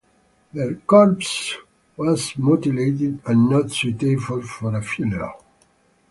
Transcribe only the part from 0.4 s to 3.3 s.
The corpse was mutilated